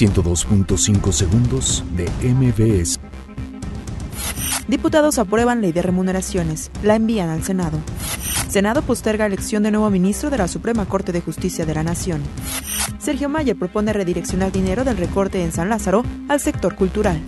102.5 0.00 1.12
segundos 1.12 1.84
de 1.94 2.08
MBS. 2.24 2.98
Diputados 4.66 5.18
aprueban 5.18 5.60
ley 5.60 5.72
de 5.72 5.82
remuneraciones. 5.82 6.70
La 6.82 6.96
envían 6.96 7.28
al 7.28 7.42
Senado. 7.42 7.78
Senado 8.48 8.80
posterga 8.80 9.26
elección 9.26 9.62
de 9.62 9.70
nuevo 9.70 9.90
ministro 9.90 10.30
de 10.30 10.38
la 10.38 10.48
Suprema 10.48 10.86
Corte 10.86 11.12
de 11.12 11.20
Justicia 11.20 11.66
de 11.66 11.74
la 11.74 11.82
Nación. 11.82 12.22
Sergio 12.98 13.28
Mayer 13.28 13.58
propone 13.58 13.92
redireccionar 13.92 14.52
dinero 14.52 14.84
del 14.84 14.96
recorte 14.96 15.44
en 15.44 15.52
San 15.52 15.68
Lázaro 15.68 16.02
al 16.28 16.40
sector 16.40 16.76
cultural. 16.76 17.20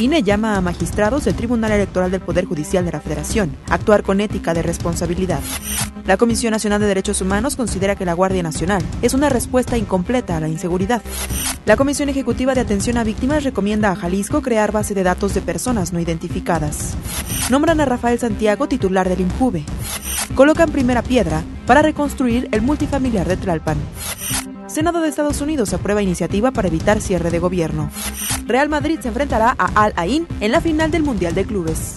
INE 0.00 0.24
llama 0.24 0.56
a 0.56 0.60
magistrados 0.60 1.24
del 1.24 1.36
Tribunal 1.36 1.70
Electoral 1.72 2.10
del 2.10 2.20
Poder 2.20 2.44
Judicial 2.44 2.84
de 2.84 2.92
la 2.92 3.00
Federación 3.00 3.56
actuar 3.70 4.02
con 4.02 4.20
ética 4.20 4.52
de 4.52 4.62
responsabilidad. 4.62 5.40
La 6.06 6.16
Comisión 6.16 6.52
Nacional 6.52 6.80
de 6.80 6.86
Derechos 6.86 7.20
Humanos 7.20 7.56
considera 7.56 7.96
que 7.96 8.04
la 8.04 8.14
Guardia 8.14 8.42
Nacional 8.42 8.80
es 9.02 9.12
una 9.12 9.28
respuesta 9.28 9.76
incompleta 9.76 10.36
a 10.36 10.40
la 10.40 10.48
inseguridad. 10.48 11.02
La 11.64 11.76
Comisión 11.76 12.08
Ejecutiva 12.08 12.54
de 12.54 12.60
Atención 12.60 12.96
a 12.96 13.02
Víctimas 13.02 13.42
recomienda 13.42 13.90
a 13.90 13.96
Jalisco 13.96 14.40
crear 14.40 14.70
base 14.70 14.94
de 14.94 15.02
datos 15.02 15.34
de 15.34 15.42
personas 15.42 15.92
no 15.92 15.98
identificadas. 15.98 16.94
Nombran 17.50 17.80
a 17.80 17.86
Rafael 17.86 18.20
Santiago 18.20 18.68
titular 18.68 19.08
del 19.08 19.20
INJUVE. 19.20 19.64
Colocan 20.36 20.70
primera 20.70 21.02
piedra 21.02 21.42
para 21.66 21.82
reconstruir 21.82 22.48
el 22.52 22.62
multifamiliar 22.62 23.26
de 23.26 23.36
Tlalpan. 23.36 23.78
Senado 24.68 25.00
de 25.00 25.08
Estados 25.08 25.40
Unidos 25.40 25.72
aprueba 25.72 26.02
iniciativa 26.02 26.52
para 26.52 26.68
evitar 26.68 27.00
cierre 27.00 27.30
de 27.32 27.40
gobierno. 27.40 27.90
Real 28.46 28.68
Madrid 28.68 29.00
se 29.00 29.08
enfrentará 29.08 29.56
a 29.58 29.66
Al 29.82 29.92
Ain 29.96 30.28
en 30.40 30.52
la 30.52 30.60
final 30.60 30.92
del 30.92 31.02
Mundial 31.02 31.34
de 31.34 31.46
Clubes. 31.46 31.96